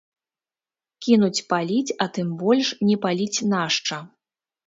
Кінуць 1.07 1.43
паліць, 1.51 1.95
а 2.05 2.09
тым 2.17 2.27
больш 2.43 2.67
не 2.87 2.95
паліць 3.05 3.45
нашча. 3.55 3.97